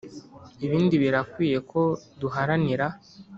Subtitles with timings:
[0.65, 1.81] ibindi birakwiye ko
[2.19, 2.87] duharanira